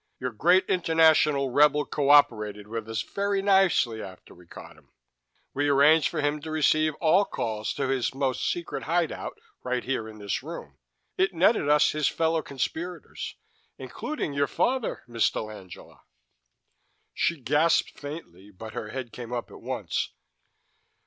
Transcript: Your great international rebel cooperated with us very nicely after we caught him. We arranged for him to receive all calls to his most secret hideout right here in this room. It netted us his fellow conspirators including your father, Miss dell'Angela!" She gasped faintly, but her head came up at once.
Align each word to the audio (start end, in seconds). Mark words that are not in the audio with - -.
Your 0.19 0.31
great 0.31 0.65
international 0.67 1.51
rebel 1.51 1.85
cooperated 1.85 2.67
with 2.67 2.89
us 2.89 3.03
very 3.03 3.39
nicely 3.43 4.01
after 4.01 4.33
we 4.33 4.47
caught 4.47 4.75
him. 4.75 4.89
We 5.53 5.69
arranged 5.69 6.07
for 6.07 6.21
him 6.21 6.41
to 6.41 6.49
receive 6.49 6.95
all 6.95 7.23
calls 7.23 7.71
to 7.75 7.87
his 7.87 8.11
most 8.15 8.51
secret 8.51 8.85
hideout 8.85 9.37
right 9.61 9.83
here 9.83 10.09
in 10.09 10.17
this 10.17 10.41
room. 10.41 10.79
It 11.19 11.35
netted 11.35 11.69
us 11.69 11.91
his 11.91 12.07
fellow 12.07 12.41
conspirators 12.41 13.35
including 13.77 14.33
your 14.33 14.47
father, 14.47 15.03
Miss 15.07 15.29
dell'Angela!" 15.29 16.01
She 17.13 17.39
gasped 17.39 17.91
faintly, 17.99 18.49
but 18.49 18.73
her 18.73 18.89
head 18.89 19.11
came 19.13 19.31
up 19.31 19.51
at 19.51 19.61
once. 19.61 20.13